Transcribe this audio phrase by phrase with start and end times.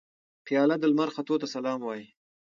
[0.45, 2.05] پیاله د لمر ختو ته سلام وايي.